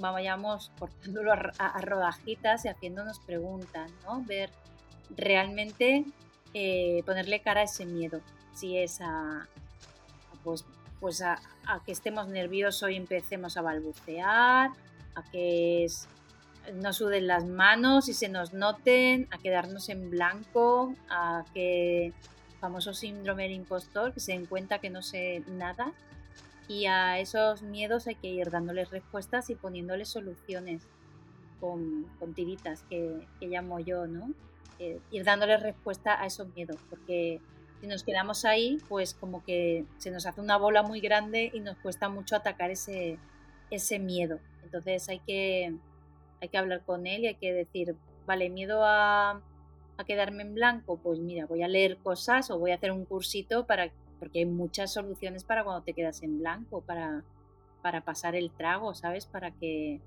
vayamos 0.00 0.72
cortándolo 0.78 1.32
a, 1.32 1.80
rodajitas 1.80 2.64
y 2.64 2.68
haciéndonos 2.68 3.20
preguntas, 3.20 3.90
¿no? 4.04 4.22
Ver 4.24 4.50
realmente 5.16 6.04
eh, 6.54 7.02
ponerle 7.06 7.40
cara 7.40 7.60
a 7.60 7.64
ese 7.64 7.86
miedo. 7.86 8.20
Si 8.54 8.76
es 8.76 9.00
a, 9.00 9.46
pues, 10.42 10.64
pues 11.00 11.22
a, 11.22 11.40
a, 11.66 11.82
que 11.84 11.92
estemos 11.92 12.28
nerviosos 12.28 12.90
y 12.90 12.96
empecemos 12.96 13.56
a 13.56 13.62
balbucear, 13.62 14.70
a 15.14 15.22
que 15.30 15.84
es 15.84 16.08
no 16.74 16.92
suden 16.92 17.26
las 17.26 17.44
manos 17.44 18.08
y 18.08 18.14
se 18.14 18.28
nos 18.28 18.52
noten, 18.52 19.28
a 19.30 19.38
quedarnos 19.38 19.88
en 19.88 20.10
blanco, 20.10 20.94
a 21.08 21.44
que 21.54 22.12
famoso 22.60 22.94
síndrome 22.94 23.44
del 23.44 23.52
impostor, 23.52 24.12
que 24.12 24.20
se 24.20 24.32
den 24.32 24.46
cuenta 24.46 24.78
que 24.78 24.90
no 24.90 25.02
sé 25.02 25.42
nada. 25.48 25.92
Y 26.68 26.86
a 26.86 27.18
esos 27.18 27.62
miedos 27.62 28.06
hay 28.06 28.14
que 28.14 28.28
ir 28.28 28.50
dándoles 28.50 28.90
respuestas 28.90 29.50
y 29.50 29.56
poniéndoles 29.56 30.08
soluciones 30.08 30.82
con, 31.60 32.06
tiritas, 32.34 32.82
que, 32.88 33.26
llamo 33.40 33.80
yo, 33.80 34.06
¿no? 34.06 34.30
Eh, 34.78 35.00
ir 35.10 35.24
dándoles 35.24 35.62
respuesta 35.62 36.20
a 36.20 36.26
esos 36.26 36.48
miedos, 36.54 36.76
porque 36.88 37.40
si 37.80 37.86
nos 37.88 38.04
quedamos 38.04 38.44
ahí, 38.44 38.78
pues 38.88 39.14
como 39.14 39.44
que 39.44 39.84
se 39.98 40.10
nos 40.10 40.26
hace 40.26 40.40
una 40.40 40.56
bola 40.56 40.82
muy 40.82 41.00
grande 41.00 41.50
y 41.52 41.60
nos 41.60 41.76
cuesta 41.78 42.08
mucho 42.08 42.36
atacar 42.36 42.70
ese, 42.70 43.18
ese 43.70 43.98
miedo. 43.98 44.38
Entonces 44.62 45.08
hay 45.08 45.18
que, 45.18 45.74
hay 46.42 46.48
que 46.48 46.58
hablar 46.58 46.82
con 46.84 47.06
él 47.06 47.22
y 47.22 47.28
hay 47.28 47.36
que 47.36 47.52
decir, 47.52 47.94
vale, 48.26 48.50
miedo 48.50 48.82
a, 48.84 49.40
quedarme 50.04 50.42
en 50.42 50.54
blanco, 50.54 50.98
pues 51.00 51.20
mira, 51.20 51.46
voy 51.46 51.62
a 51.62 51.68
leer 51.68 51.96
cosas 51.98 52.50
o 52.50 52.58
voy 52.58 52.72
a 52.72 52.74
hacer 52.74 52.90
un 52.90 53.04
cursito 53.04 53.66
para, 53.66 53.92
porque 54.18 54.40
hay 54.40 54.46
muchas 54.46 54.92
soluciones 54.92 55.44
para 55.44 55.62
cuando 55.62 55.84
te 55.84 55.94
quedas 55.94 56.24
en 56.24 56.40
blanco, 56.40 56.80
para, 56.80 57.22
para 57.82 58.00
pasar 58.00 58.34
el 58.34 58.50
trago, 58.50 58.94
¿sabes? 58.94 59.26
Para 59.26 59.52
que, 59.52 60.00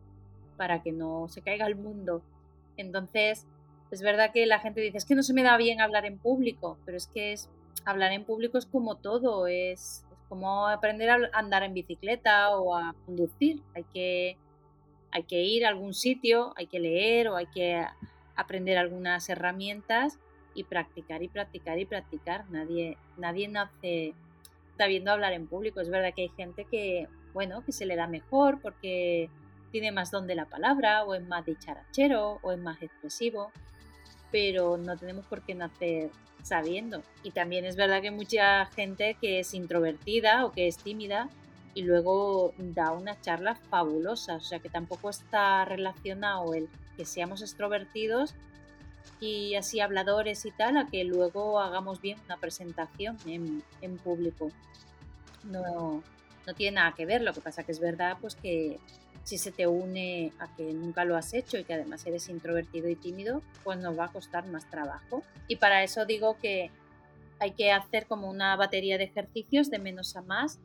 para 0.57 0.83
que 0.83 0.91
no 0.91 1.29
se 1.29 1.41
caiga 1.41 1.65
el 1.65 1.77
mundo. 1.77 2.21
Entonces, 2.75 3.47
es 3.89 4.01
verdad 4.01 4.33
que 4.33 4.45
la 4.45 4.59
gente 4.59 4.81
dice, 4.81 4.97
es 4.97 5.05
que 5.05 5.15
no 5.15 5.23
se 5.23 5.33
me 5.33 5.43
da 5.43 5.55
bien 5.55 5.79
hablar 5.79 6.05
en 6.05 6.17
público, 6.17 6.77
pero 6.83 6.97
es 6.97 7.07
que 7.07 7.31
es, 7.31 7.49
hablar 7.85 8.11
en 8.11 8.25
público 8.25 8.57
es 8.57 8.65
como 8.65 8.95
todo, 8.97 9.47
es, 9.47 10.03
es 10.11 10.19
como 10.27 10.67
aprender 10.67 11.09
a 11.09 11.29
andar 11.31 11.63
en 11.63 11.73
bicicleta 11.73 12.49
o 12.57 12.75
a 12.75 12.93
conducir. 13.05 13.63
Hay 13.73 13.85
que 13.93 14.37
hay 15.15 15.23
que 15.23 15.41
ir 15.43 15.65
a 15.65 15.69
algún 15.69 15.93
sitio, 15.93 16.51
hay 16.57 16.67
que 16.67 16.77
leer 16.77 17.29
o 17.29 17.37
hay 17.37 17.45
que 17.45 17.81
aprender 18.35 18.77
algunas 18.77 19.29
herramientas 19.29 20.19
y 20.53 20.65
practicar 20.65 21.23
y 21.23 21.29
practicar 21.29 21.79
y 21.79 21.85
practicar. 21.85 22.43
Nadie, 22.51 22.97
nadie 23.15 23.47
nace 23.47 24.13
sabiendo 24.77 25.13
hablar 25.13 25.31
en 25.31 25.47
público. 25.47 25.79
Es 25.79 25.89
verdad 25.89 26.13
que 26.13 26.23
hay 26.23 26.31
gente 26.35 26.65
que, 26.69 27.07
bueno, 27.33 27.63
que 27.63 27.71
se 27.71 27.85
le 27.85 27.95
da 27.95 28.07
mejor 28.07 28.59
porque 28.61 29.29
tiene 29.71 29.93
más 29.93 30.11
don 30.11 30.27
de 30.27 30.35
la 30.35 30.47
palabra 30.47 31.05
o 31.05 31.15
es 31.15 31.25
más 31.25 31.45
dicharachero 31.45 32.39
o 32.41 32.51
es 32.51 32.59
más 32.59 32.81
expresivo, 32.81 33.53
pero 34.33 34.75
no 34.75 34.97
tenemos 34.97 35.25
por 35.27 35.43
qué 35.43 35.55
nacer 35.55 36.09
sabiendo. 36.43 37.03
Y 37.23 37.31
también 37.31 37.63
es 37.63 37.77
verdad 37.77 38.01
que 38.01 38.11
mucha 38.11 38.65
gente 38.65 39.15
que 39.21 39.39
es 39.39 39.53
introvertida 39.53 40.45
o 40.45 40.51
que 40.51 40.67
es 40.67 40.75
tímida 40.75 41.29
y 41.75 41.83
luego 41.83 42.53
da 42.57 42.93
unas 42.93 43.21
charlas 43.21 43.59
fabulosas, 43.69 44.41
o 44.41 44.45
sea 44.47 44.59
que 44.59 44.69
tampoco 44.69 45.09
está 45.09 45.65
relacionado 45.65 46.53
el 46.53 46.69
que 46.95 47.05
seamos 47.05 47.41
extrovertidos 47.41 48.33
y 49.19 49.55
así 49.55 49.81
habladores 49.81 50.45
y 50.45 50.51
tal, 50.51 50.77
a 50.77 50.87
que 50.87 51.03
luego 51.03 51.59
hagamos 51.59 52.01
bien 52.01 52.17
una 52.25 52.37
presentación 52.37 53.17
en, 53.25 53.97
público. 53.97 54.51
No, 55.43 56.01
no 56.47 56.53
tiene 56.55 56.75
nada 56.75 56.93
que 56.95 57.05
ver, 57.05 57.21
lo 57.21 57.33
que 57.33 57.41
pasa 57.41 57.63
que 57.63 57.73
es 57.73 57.79
verdad 57.79 58.17
pues 58.21 58.35
que 58.35 58.79
si 59.25 59.37
se 59.37 59.51
te 59.51 59.67
une 59.67 60.31
a 60.39 60.47
que 60.55 60.71
nunca 60.71 61.03
lo 61.03 61.17
has 61.17 61.33
hecho 61.33 61.57
y 61.57 61.65
que 61.65 61.73
además 61.73 62.05
eres 62.05 62.29
introvertido 62.29 62.87
y 62.87 62.95
tímido, 62.95 63.41
pues 63.65 63.77
nos 63.79 63.99
va 63.99 64.05
a 64.05 64.11
costar 64.11 64.45
más 64.47 64.69
trabajo. 64.69 65.23
Y 65.49 65.57
para 65.57 65.83
eso 65.83 66.05
digo 66.05 66.37
que 66.41 66.71
hay 67.39 67.51
que 67.51 67.73
hacer 67.73 68.05
como 68.05 68.29
una 68.29 68.55
batería 68.55 68.97
de 68.97 69.05
ejercicios 69.05 69.69
de 69.69 69.79
menos 69.79 70.15
a 70.15 70.21
más 70.21 70.59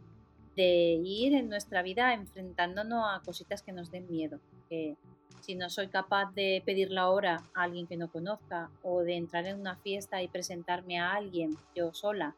de 0.57 1.01
ir 1.05 1.35
en 1.35 1.49
nuestra 1.49 1.83
vida 1.83 2.13
enfrentándonos 2.15 3.05
a 3.07 3.23
cositas 3.25 3.63
que 3.63 3.73
nos 3.73 3.91
den 3.91 4.11
miedo. 4.11 4.41
Que 4.69 4.97
si 5.41 5.55
no 5.55 5.71
soy 5.71 5.89
capaz 5.89 6.33
de 6.35 6.63
pedir 6.65 6.91
la 6.91 7.09
hora 7.09 7.45
a 7.55 7.63
alguien 7.63 7.87
que 7.87 7.97
no 7.97 8.11
conozca 8.11 8.71
o 8.83 9.03
de 9.03 9.17
entrar 9.17 9.47
en 9.47 9.61
una 9.61 9.77
fiesta 9.77 10.23
y 10.23 10.29
presentarme 10.29 10.99
a 10.99 11.13
alguien 11.13 11.57
yo 11.75 11.93
sola, 11.95 12.37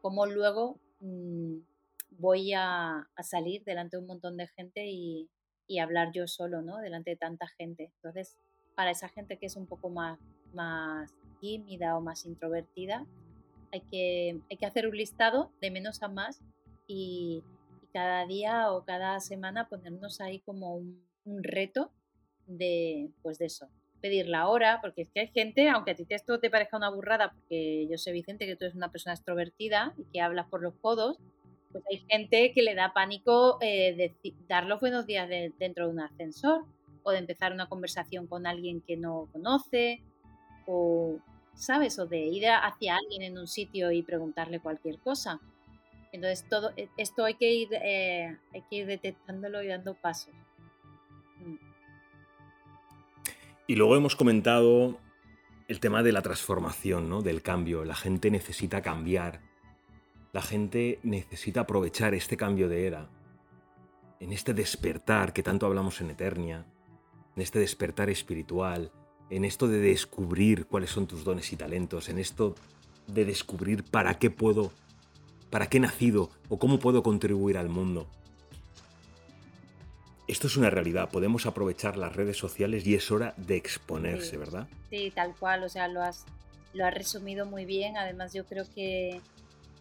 como 0.00 0.26
luego 0.26 0.78
mm, 1.00 1.58
voy 2.18 2.52
a, 2.54 3.08
salir 3.22 3.64
delante 3.64 3.96
de 3.96 4.02
un 4.02 4.08
montón 4.08 4.36
de 4.36 4.46
gente 4.48 4.86
y, 4.86 5.28
hablar 5.80 6.12
yo 6.12 6.28
solo, 6.28 6.62
¿no? 6.62 6.78
Delante 6.78 7.10
de 7.10 7.16
tanta 7.16 7.48
gente. 7.48 7.90
Entonces, 7.96 8.36
para 8.76 8.92
esa 8.92 9.08
gente 9.08 9.38
que 9.38 9.46
es 9.46 9.56
un 9.56 9.66
poco 9.66 9.88
más, 9.88 10.20
más 10.52 11.12
tímida 11.40 11.96
o 11.96 12.00
más 12.00 12.26
introvertida, 12.26 13.04
hay 13.72 13.80
que, 13.80 14.40
hay 14.48 14.56
que 14.56 14.66
hacer 14.66 14.86
un 14.86 14.96
listado 14.96 15.50
de 15.60 15.72
menos 15.72 16.02
a 16.04 16.08
más 16.08 16.40
y, 16.86 17.42
cada 17.92 18.26
día 18.26 18.72
o 18.72 18.84
cada 18.84 19.20
semana 19.20 19.68
ponernos 19.68 20.20
ahí 20.20 20.40
como 20.40 20.74
un, 20.74 21.04
reto 21.44 21.92
de, 22.46 23.08
pues 23.22 23.38
de 23.38 23.46
eso, 23.46 23.68
pedir 24.00 24.26
la 24.28 24.48
hora, 24.48 24.80
porque 24.82 25.02
es 25.02 25.10
que 25.10 25.20
hay 25.20 25.28
gente, 25.28 25.70
aunque 25.70 25.92
a 25.92 25.94
ti 25.94 26.04
esto 26.08 26.40
te 26.40 26.50
parezca 26.50 26.76
una 26.76 26.90
burrada, 26.90 27.30
porque 27.32 27.86
yo 27.88 27.96
sé, 27.96 28.10
Vicente, 28.10 28.46
que 28.46 28.56
tú 28.56 28.64
eres 28.64 28.74
una 28.74 28.90
persona 28.90 29.14
extrovertida 29.14 29.94
y 29.96 30.04
que 30.12 30.20
hablas 30.20 30.48
por 30.48 30.60
los 30.60 30.74
codos, 30.74 31.18
pues 31.70 31.84
hay 31.88 32.04
gente 32.10 32.52
que 32.52 32.62
le 32.62 32.74
da 32.74 32.92
pánico 32.92 33.58
eh, 33.60 34.12
dar 34.48 34.66
los 34.66 34.80
buenos 34.80 35.06
días 35.06 35.28
dentro 35.58 35.86
de 35.86 35.92
un 35.92 36.00
ascensor 36.00 36.64
o 37.04 37.12
de 37.12 37.18
empezar 37.18 37.52
una 37.52 37.68
conversación 37.68 38.26
con 38.26 38.46
alguien 38.46 38.80
que 38.80 38.96
no 38.96 39.28
conoce 39.32 40.02
o, 40.66 41.18
¿sabes? 41.54 41.98
O 41.98 42.06
de 42.06 42.26
ir 42.26 42.48
hacia 42.48 42.96
alguien 42.96 43.22
en 43.22 43.38
un 43.38 43.46
sitio 43.46 43.92
y 43.92 44.02
preguntarle 44.02 44.58
cualquier 44.58 44.98
cosa. 44.98 45.40
Entonces, 46.14 46.48
todo 46.48 46.70
e, 46.76 46.88
esto 46.96 47.24
hay 47.24 47.34
que 47.34 47.52
ir, 47.52 47.68
eh, 47.72 48.38
hay 48.52 48.62
que 48.70 48.76
ir 48.76 48.86
detectándolo 48.86 49.64
y 49.64 49.66
dando 49.66 49.94
pasos. 49.94 50.32
Mm. 51.40 51.56
Y 53.66 53.74
luego 53.74 53.96
hemos 53.96 54.14
comentado 54.14 54.96
el 55.66 55.80
tema 55.80 56.04
de 56.04 56.12
la 56.12 56.22
transformación, 56.22 57.08
¿no? 57.08 57.20
del 57.20 57.42
cambio. 57.42 57.84
La 57.84 57.96
gente 57.96 58.30
necesita 58.30 58.80
cambiar. 58.80 59.40
La 60.32 60.40
gente 60.40 61.00
necesita 61.02 61.62
aprovechar 61.62 62.14
este 62.14 62.36
cambio 62.36 62.68
de 62.68 62.86
era. 62.86 63.10
En 64.20 64.32
este 64.32 64.54
despertar 64.54 65.32
que 65.32 65.42
tanto 65.42 65.66
hablamos 65.66 66.00
en 66.00 66.10
Eternia. 66.10 66.64
En 67.34 67.42
este 67.42 67.58
despertar 67.58 68.08
espiritual. 68.08 68.92
En 69.30 69.44
esto 69.44 69.66
de 69.66 69.78
descubrir 69.78 70.66
cuáles 70.66 70.90
son 70.90 71.08
tus 71.08 71.24
dones 71.24 71.52
y 71.52 71.56
talentos. 71.56 72.08
En 72.08 72.20
esto 72.20 72.54
de 73.08 73.24
descubrir 73.24 73.82
para 73.82 74.14
qué 74.20 74.30
puedo 74.30 74.70
¿Para 75.54 75.68
qué 75.68 75.76
he 75.76 75.80
nacido? 75.80 76.30
¿O 76.48 76.58
cómo 76.58 76.80
puedo 76.80 77.04
contribuir 77.04 77.58
al 77.58 77.68
mundo? 77.68 78.08
Esto 80.26 80.48
es 80.48 80.56
una 80.56 80.68
realidad, 80.68 81.10
podemos 81.10 81.46
aprovechar 81.46 81.96
las 81.96 82.16
redes 82.16 82.36
sociales 82.36 82.84
y 82.84 82.96
es 82.96 83.08
hora 83.12 83.34
de 83.36 83.54
exponerse, 83.54 84.36
¿verdad? 84.36 84.66
Sí, 84.90 85.12
tal 85.14 85.32
cual, 85.36 85.62
o 85.62 85.68
sea, 85.68 85.86
lo 85.86 86.02
has, 86.02 86.24
lo 86.72 86.84
has 86.84 86.92
resumido 86.92 87.46
muy 87.46 87.66
bien. 87.66 87.96
Además, 87.96 88.32
yo 88.32 88.44
creo 88.44 88.64
que, 88.74 89.20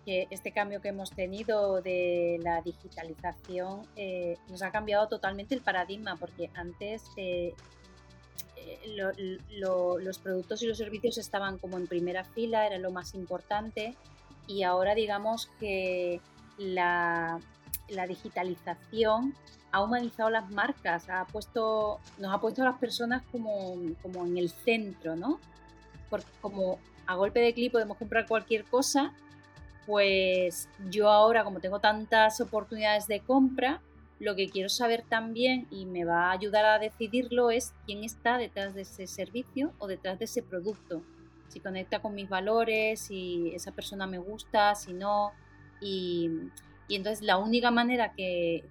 este 0.06 0.52
cambio 0.52 0.80
que 0.80 0.90
hemos 0.90 1.10
tenido 1.10 1.82
de 1.82 2.40
la 2.44 2.62
digitalización 2.62 3.82
eh, 3.96 4.38
nos 4.50 4.62
ha 4.62 4.70
cambiado 4.70 5.08
totalmente 5.08 5.56
el 5.56 5.62
paradigma, 5.62 6.18
porque 6.18 6.52
antes 6.54 7.02
eh, 7.18 7.56
eh, 8.58 9.40
los 9.50 10.20
productos 10.20 10.62
y 10.62 10.68
los 10.68 10.78
servicios 10.78 11.18
estaban 11.18 11.58
como 11.58 11.78
en 11.78 11.88
primera 11.88 12.26
fila, 12.26 12.68
era 12.68 12.78
lo 12.78 12.92
más 12.92 13.16
importante 13.16 13.96
y 14.48 14.64
ahora 14.64 14.96
digamos 14.96 15.50
que 15.60 16.20
la, 16.58 17.40
digitalización 18.08 19.34
ha 19.72 19.82
humanizado 19.82 20.30
las 20.30 20.50
marcas, 20.52 21.10
ha 21.10 21.26
puesto, 21.26 22.00
nos 22.20 22.34
ha 22.34 22.40
puesto 22.40 22.62
a 22.62 22.66
las 22.66 22.78
personas 22.78 23.24
como, 23.32 23.76
como 24.02 24.26
en 24.26 24.38
el 24.38 24.50
centro, 24.50 25.16
¿no? 25.16 25.40
Porque 26.10 26.28
como 26.42 26.80
a 27.08 27.16
golpe 27.16 27.40
de 27.40 27.54
clic 27.54 27.72
podemos 27.72 27.98
comprar 27.98 28.28
cualquier 28.28 28.66
cosa, 28.66 29.14
pues 29.86 30.70
yo 30.90 31.10
ahora 31.10 31.44
como 31.44 31.60
tengo 31.60 31.80
tantas 31.80 32.40
oportunidades 32.40 33.08
de 33.08 33.20
compra, 33.20 33.82
lo 34.20 34.36
que 34.36 34.50
quiero 34.50 34.70
saber 34.70 35.04
también 35.04 35.68
y 35.70 35.86
me 35.86 36.06
va 36.06 36.28
a 36.28 36.32
ayudar 36.32 36.66
a 36.66 36.80
decidirlo 36.80 37.52
es 37.52 37.74
quién 37.86 38.04
está 38.04 38.38
detrás 38.38 38.74
de 38.74 38.84
ese 38.84 39.08
servicio 39.08 39.74
o 39.80 39.88
detrás 39.88 40.20
de 40.20 40.26
ese 40.26 40.42
producto 40.42 41.02
si 41.54 41.60
conecta 41.60 42.02
con 42.02 42.16
mis 42.16 42.28
valores, 42.28 43.00
si 43.00 43.52
esa 43.54 43.72
persona 43.72 44.08
me 44.08 44.18
gusta, 44.18 44.74
si 44.74 44.94
no. 44.94 45.32
Y, 45.80 46.32
entonces 46.90 47.24
la 47.24 47.38
única 47.38 47.70
manera 47.72 48.14
que, 48.14 48.64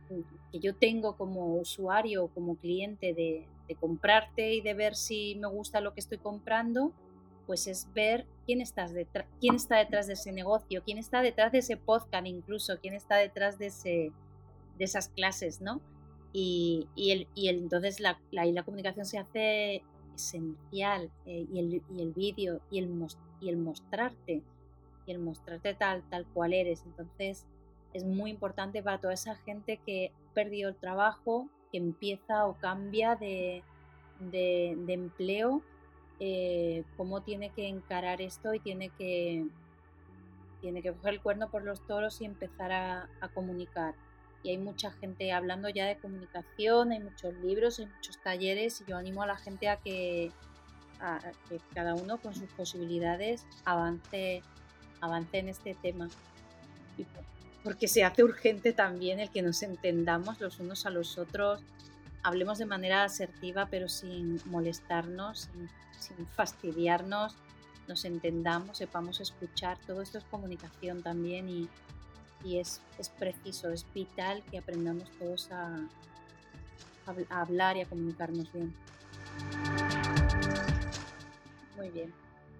yo 0.53 0.75
tengo 0.75 1.17
como 1.17 1.57
usuario, 1.57 2.29
como 2.35 2.57
cliente 2.57 3.15
de, 3.15 3.47
comprarte 3.81 4.53
y 4.53 4.61
de 4.61 4.75
ver 4.75 4.95
si 4.95 5.35
me 5.37 5.49
gusta 5.49 5.81
lo 5.81 5.95
que 5.95 6.01
estoy 6.01 6.19
comprando, 6.19 6.93
pues 7.47 7.67
es 7.67 7.89
ver 7.95 8.27
quién, 8.45 8.61
estás 8.61 8.93
detrás, 8.93 9.25
quién 9.41 9.55
está 9.55 9.79
detrás 9.79 10.07
de 10.07 10.13
ese 10.13 10.31
negocio, 10.31 10.83
quién 10.85 10.99
está 10.99 11.23
detrás 11.23 11.53
de 11.53 11.59
ese 11.61 11.79
podcast 11.79 12.27
incluso, 12.27 12.79
quién 12.83 12.93
está 12.93 13.17
detrás 13.17 13.59
de, 13.59 13.69
ese, 13.69 14.13
de 14.77 14.85
esas 14.85 15.09
clases, 15.09 15.63
¿no? 15.63 15.81
Y, 16.35 16.87
el, 16.97 17.29
y 17.35 17.49
entonces 17.49 17.99
la, 17.99 18.21
la 18.31 18.63
comunicación 18.63 19.07
se 19.07 19.17
hace 19.17 19.83
esencial 20.15 21.11
eh, 21.27 21.47
y 21.53 21.59
el, 21.59 21.83
y 21.91 22.03
el 22.03 22.13
vídeo 22.13 22.61
y 22.71 22.79
el, 22.79 22.91
y 23.41 23.49
el 23.49 23.57
mostrarte 23.57 24.43
y 25.07 25.11
el 25.11 25.19
mostrarte 25.19 25.75
tal, 25.75 26.03
tal 26.11 26.27
cual 26.27 26.53
eres. 26.53 26.83
Entonces 26.87 27.47
es 27.93 28.05
muy 28.05 28.31
importante 28.31 28.83
para 28.83 28.99
toda 28.99 29.15
esa 29.15 29.37
gente 29.37 29.79
que 29.85 30.13
perdió 30.35 30.69
el 30.69 30.77
trabajo, 30.77 31.49
que 31.71 31.79
empieza 31.79 32.47
o 32.47 32.55
cambia 32.55 33.17
de, 33.17 33.63
de, 34.21 34.77
empleo, 34.89 35.63
eh, 36.21 36.85
cómo 36.97 37.23
tiene 37.23 37.51
que 37.51 37.69
encarar 37.69 38.23
esto 38.23 38.55
y 38.55 38.61
tiene 38.61 38.91
que, 38.91 39.47
tiene 40.61 40.83
que 40.83 40.93
coger 40.93 41.15
el 41.15 41.21
cuerno 41.21 41.51
por 41.51 41.65
los 41.65 41.87
toros 41.87 42.21
y 42.21 42.25
empezar 42.25 42.73
a, 42.73 43.09
a 43.21 43.29
comunicar 43.29 43.95
y 44.43 44.51
hay 44.51 44.59
mucha 44.59 44.91
gente 44.91 45.33
hablando 45.33 45.69
ya 45.69 45.87
de 45.87 45.97
comunicación, 45.97 46.93
hay 46.93 47.01
muchos 47.01 47.35
libros, 47.37 47.79
hay 47.79 47.87
muchos 47.87 48.19
talleres 48.23 48.81
y 48.81 48.85
yo 48.91 48.97
animo 48.97 49.23
a 49.23 49.27
la 49.27 49.37
gente 49.37 49.69
a 49.69 49.77
que, 49.77 50.33
que 51.49 51.61
cada 51.75 51.95
uno 51.95 52.19
con 52.19 52.35
sus 52.35 52.51
posibilidades 52.51 53.45
avance, 53.65 54.43
avance 55.01 55.39
en 55.39 55.49
este 55.49 55.75
tema. 55.75 56.09
porque 57.63 57.87
se 57.87 58.03
hace 58.03 58.25
urgente 58.25 58.73
también 58.73 59.21
el 59.21 59.31
que 59.31 59.43
nos 59.43 59.63
entendamos 59.63 60.41
los 60.41 60.59
unos 60.59 60.87
a 60.87 60.91
los 60.91 61.19
otros, 61.19 61.61
hablemos 62.25 62.59
de 62.59 62.67
manera 62.67 63.05
asertiva 63.05 63.69
pero 63.71 63.89
sin 63.89 64.41
molestarnos, 64.47 65.49
sin, 65.53 65.69
sin 66.01 66.27
fastidiarnos, 66.27 67.37
nos 67.87 68.05
entendamos, 68.05 68.79
sepamos 68.79 69.21
escuchar, 69.21 69.79
todo 69.87 70.03
esto 70.03 70.19
es 70.19 70.25
comunicación 70.25 71.03
también 71.03 71.49
y, 71.49 71.69
y 72.45 72.59
es, 72.59 72.81
preciso, 73.19 73.71
es 73.71 73.87
vital 73.93 74.43
que 74.51 74.59
aprendamos 74.59 75.11
todos 75.19 75.51
a, 75.53 75.89
hablar 77.31 77.77
y 77.77 77.81
a 77.81 77.87
comunicarnos 77.87 78.53
bien. 78.53 78.75
Muy 81.77 81.91
bien. 81.91 82.13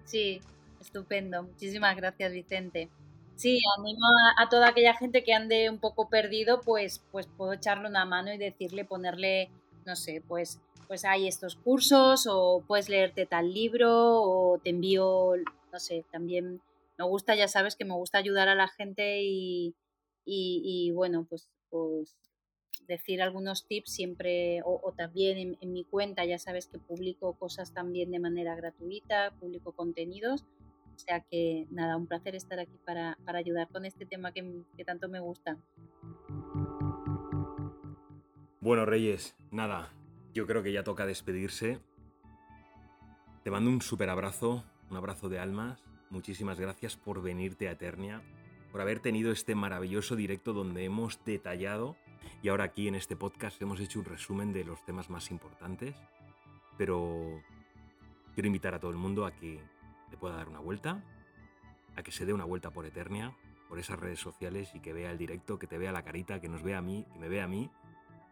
Sí, 0.05 0.41
estupendo. 0.81 1.43
Muchísimas 1.43 1.95
gracias, 1.95 2.33
Vicente. 2.33 2.89
Sí, 3.35 3.59
animo 3.77 4.05
a, 4.37 4.49
toda 4.49 4.69
aquella 4.69 4.93
gente 4.93 5.23
que 5.23 5.33
ande 5.33 5.69
un 5.69 5.79
poco 5.79 6.09
perdido, 6.09 6.61
pues, 6.61 7.01
pues 7.11 7.27
puedo 7.27 7.53
echarle 7.53 7.87
una 7.87 8.05
mano 8.05 8.31
y 8.31 8.37
decirle, 8.37 8.85
ponerle, 8.85 9.49
no 9.85 9.95
sé, 9.95 10.21
pues, 10.27 10.59
pues 10.87 11.05
hay 11.05 11.27
estos 11.27 11.55
cursos 11.55 12.27
o 12.29 12.63
puedes 12.67 12.89
leerte 12.89 13.25
tal 13.25 13.51
libro 13.53 14.21
o 14.21 14.59
te 14.59 14.69
envío, 14.69 15.33
no 15.71 15.79
sé, 15.79 16.05
también 16.11 16.61
me 17.03 17.09
gusta, 17.09 17.35
ya 17.35 17.49
sabes 17.49 17.75
que 17.75 17.83
me 17.83 17.95
gusta 17.95 18.17
ayudar 18.17 18.47
a 18.47 18.55
la 18.55 18.69
gente 18.69 19.19
y, 19.21 20.91
bueno, 20.91 21.25
pues, 21.29 21.49
pues 21.69 22.15
decir 22.87 23.21
algunos 23.21 23.67
tips 23.67 23.91
siempre, 23.91 24.61
o, 24.63 24.93
también 24.95 25.57
en, 25.59 25.73
mi 25.73 25.83
cuenta, 25.83 26.23
ya 26.23 26.39
sabes 26.39 26.67
que 26.67 26.79
publico 26.79 27.33
cosas 27.33 27.73
también 27.73 28.11
de 28.11 28.19
manera 28.19 28.55
gratuita, 28.55 29.31
publico 29.39 29.73
contenidos. 29.73 30.45
O 30.95 30.99
sea 30.99 31.21
que 31.29 31.67
nada, 31.71 31.97
un 31.97 32.07
placer 32.07 32.35
estar 32.35 32.59
aquí 32.59 32.77
para, 32.85 33.17
ayudar 33.25 33.67
con 33.69 33.83
este 33.83 34.05
tema 34.05 34.31
que, 34.31 34.63
que 34.77 34.85
tanto 34.85 35.09
me 35.09 35.19
gusta. 35.19 35.57
Bueno, 38.61 38.85
Reyes, 38.85 39.35
nada, 39.51 39.91
yo 40.33 40.47
creo 40.47 40.63
que 40.63 40.71
ya 40.71 40.83
toca 40.83 41.05
despedirse. 41.05 41.79
Te 43.43 43.51
mando 43.51 43.69
un 43.69 43.81
súper 43.81 44.09
abrazo, 44.09 44.63
un 44.89 44.95
abrazo 44.95 45.27
de 45.27 45.39
almas 45.39 45.83
muchísimas 46.13 46.59
gracias 46.59 46.95
por 46.95 47.21
venirte 47.21 47.67
a 47.67 47.71
Eternia, 47.71 48.21
por 48.71 48.81
haber 48.81 48.99
tenido 48.99 49.31
este 49.31 49.55
maravilloso 49.55 50.15
directo 50.15 50.53
donde 50.53 50.85
hemos 50.85 51.23
detallado 51.25 51.97
y 52.43 52.49
ahora 52.49 52.65
aquí 52.65 52.87
en 52.87 52.95
este 52.95 53.15
podcast 53.15 53.59
hemos 53.61 53.79
hecho 53.79 53.99
un 53.99 54.05
resumen 54.05 54.53
de 54.53 54.63
los 54.63 54.85
temas 54.85 55.09
más 55.09 55.31
importantes, 55.31 55.95
pero 56.77 57.41
quiero 58.35 58.47
invitar 58.47 58.75
a 58.75 58.79
todo 58.79 58.91
el 58.91 58.97
mundo 58.97 59.25
a 59.25 59.35
que 59.35 59.59
le 60.11 60.17
pueda 60.17 60.35
dar 60.35 60.47
una 60.47 60.59
vuelta, 60.59 61.03
a 61.95 62.03
que 62.03 62.11
se 62.11 62.25
dé 62.25 62.33
una 62.33 62.45
vuelta 62.45 62.69
por 62.69 62.85
Eternia, 62.85 63.35
por 63.67 63.79
esas 63.79 63.99
redes 63.99 64.19
sociales 64.19 64.69
y 64.75 64.81
que 64.81 64.93
vea 64.93 65.11
el 65.11 65.17
directo, 65.17 65.57
que 65.57 65.65
te 65.67 65.79
vea 65.79 65.91
la 65.91 66.03
carita, 66.03 66.39
que 66.39 66.47
nos 66.47 66.61
vea 66.61 66.77
a 66.77 66.81
mí, 66.81 67.05
que 67.11 67.19
me 67.19 67.27
vea 67.27 67.45
a 67.45 67.47
mí. 67.47 67.71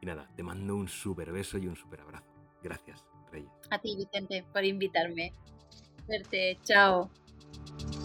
Y 0.02 0.06
nada, 0.06 0.30
te 0.36 0.44
mando 0.44 0.76
un 0.76 0.88
súper 0.88 1.32
beso 1.32 1.58
y 1.58 1.68
un 1.68 1.76
súper 1.76 2.02
abrazo. 2.02 2.32
Gracias, 2.62 3.04
Reyes. 3.32 3.52
A 3.72 3.80
ti, 3.80 3.96
Vicente, 3.96 4.46
por 4.54 4.64
invitarme. 4.64 5.34
Verte, 6.08 6.60
chao. 6.64 7.10
Thank 7.44 7.96
you. 7.96 8.01